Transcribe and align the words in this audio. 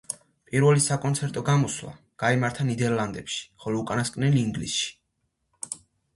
პირველი 0.51 0.81
საკონცერტო 0.85 1.43
გამოსვლა 1.49 1.91
გაიმართა 2.23 2.65
ნიდერლანდებში, 2.71 3.45
ხოლო 3.67 3.83
უკანასკნელი 3.85 4.43
ინგლისში. 4.47 4.93